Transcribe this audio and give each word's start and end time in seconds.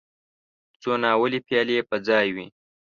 څو 0.81 0.91
ناولې 1.03 1.39
پيالې 1.47 1.77
په 1.89 1.95
ځای 2.07 2.27
وې. 2.35 2.45